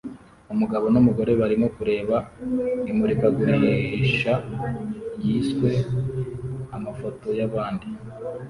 Umugabo 0.53 0.85
numugore 0.93 1.31
barimo 1.41 1.67
kureba 1.75 2.17
imurikagurisha 2.91 4.31
ryiswe 5.17 5.69
'Amafoto 6.75 7.27
Yabandi' 7.39 7.87